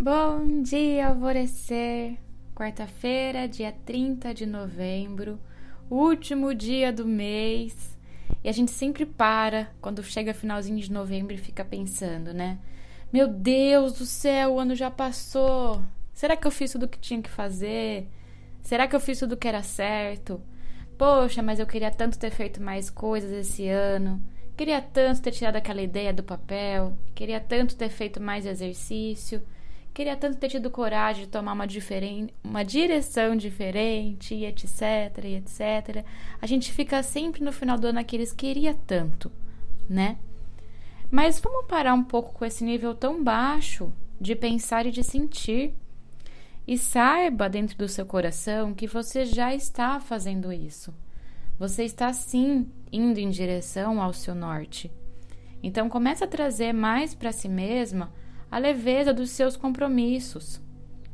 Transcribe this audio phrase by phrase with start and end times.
[0.00, 2.16] Bom dia, alvorecer.
[2.54, 5.40] Quarta-feira, dia 30 de novembro,
[5.90, 7.98] último dia do mês.
[8.44, 12.60] E a gente sempre para quando chega finalzinho de novembro e fica pensando, né?
[13.12, 15.82] Meu Deus do céu, o ano já passou.
[16.14, 18.06] Será que eu fiz tudo o que tinha que fazer?
[18.62, 20.40] Será que eu fiz tudo o que era certo?
[20.96, 24.22] Poxa, mas eu queria tanto ter feito mais coisas esse ano.
[24.56, 26.96] Queria tanto ter tirado aquela ideia do papel.
[27.16, 29.42] Queria tanto ter feito mais exercício.
[29.98, 35.34] Queria tanto ter tido coragem de tomar uma, diferente, uma direção diferente, e etc, e
[35.34, 36.04] etc.
[36.40, 39.28] A gente fica sempre no final do ano aqueles queria tanto,
[39.90, 40.16] né?
[41.10, 45.74] Mas vamos parar um pouco com esse nível tão baixo de pensar e de sentir.
[46.64, 50.94] E saiba dentro do seu coração que você já está fazendo isso.
[51.58, 54.92] Você está sim indo em direção ao seu norte.
[55.60, 58.12] Então comece a trazer mais para si mesma
[58.50, 60.60] a leveza dos seus compromissos.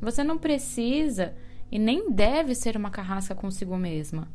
[0.00, 1.34] Você não precisa
[1.70, 4.28] e nem deve ser uma carrasca consigo mesma.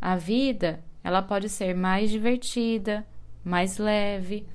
[0.00, 3.06] A vida, ela pode ser mais divertida,
[3.44, 4.46] mais leve.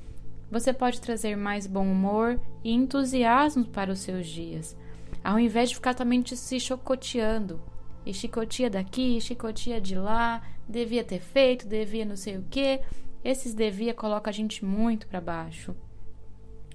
[0.49, 4.75] Você pode trazer mais bom humor e entusiasmo para os seus dias,
[5.23, 7.61] ao invés de ficar também se chocoteando.
[8.05, 12.81] E chicotia daqui, chicotia de lá, devia ter feito, devia não sei o que.
[13.23, 15.75] Esses devia coloca a gente muito para baixo.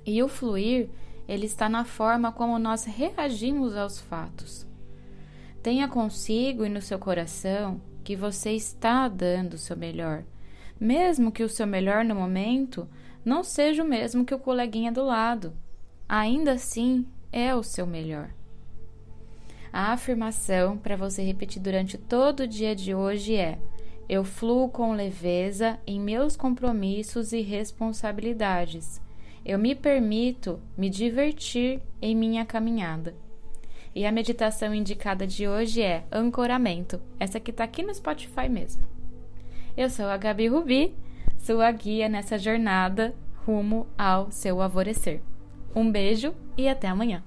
[0.07, 0.89] E o fluir,
[1.27, 4.65] ele está na forma como nós reagimos aos fatos.
[5.61, 10.23] Tenha consigo e no seu coração que você está dando o seu melhor,
[10.79, 12.89] mesmo que o seu melhor no momento
[13.25, 15.53] não seja o mesmo que o coleguinha do lado.
[16.09, 18.31] Ainda assim, é o seu melhor.
[19.73, 23.59] A afirmação para você repetir durante todo o dia de hoje é:
[24.09, 29.05] Eu fluo com leveza em meus compromissos e responsabilidades
[29.47, 33.15] eu me permito me divertir em minha caminhada.
[33.95, 37.01] E a meditação indicada de hoje é ancoramento.
[37.21, 38.83] Essa que está aqui no Spotify mesmo.
[39.77, 40.93] Eu sou a Gabi Rubi,
[41.39, 43.15] sua guia nessa jornada
[43.47, 45.23] rumo ao seu alvorecer.
[45.77, 47.23] Um beijo e até amanhã.